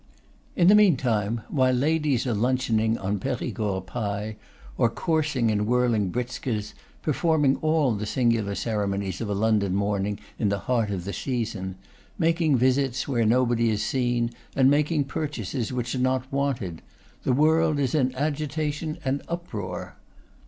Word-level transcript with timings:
In 0.55 0.67
the 0.67 0.73
meantime, 0.73 1.41
while 1.47 1.75
ladies 1.75 2.25
are 2.25 2.33
luncheoning 2.33 2.97
on 2.97 3.19
Perigord 3.19 3.85
pie, 3.85 4.35
or 4.75 4.89
coursing 4.89 5.51
in 5.51 5.67
whirling 5.67 6.09
britskas, 6.11 6.73
performing 7.03 7.57
all 7.57 7.93
the 7.93 8.07
singular 8.07 8.55
ceremonies 8.55 9.21
of 9.21 9.29
a 9.29 9.35
London 9.35 9.75
morning 9.75 10.19
in 10.39 10.49
the 10.49 10.57
heart 10.61 10.89
of 10.89 11.05
the 11.05 11.13
season; 11.13 11.75
making 12.17 12.57
visits 12.57 13.07
where 13.07 13.27
nobody 13.27 13.69
is 13.69 13.83
seen, 13.83 14.31
and 14.55 14.71
making 14.71 15.03
purchases 15.03 15.71
which 15.71 15.93
are 15.93 15.99
not 15.99 16.33
wanted; 16.33 16.81
the 17.21 17.31
world 17.31 17.77
is 17.77 17.93
in 17.93 18.11
agitation 18.15 18.97
and 19.05 19.21
uproar. 19.27 19.97